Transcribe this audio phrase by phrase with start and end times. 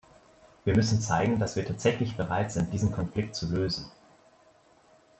[0.65, 3.85] Wir müssen zeigen, dass wir tatsächlich bereit sind, diesen Konflikt zu lösen.